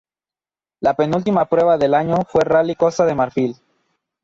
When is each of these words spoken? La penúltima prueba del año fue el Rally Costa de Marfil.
La 0.81 0.95
penúltima 0.95 1.45
prueba 1.45 1.77
del 1.77 1.93
año 1.93 2.23
fue 2.27 2.41
el 2.41 2.49
Rally 2.49 2.73
Costa 2.75 3.05
de 3.05 3.13
Marfil. 3.13 3.55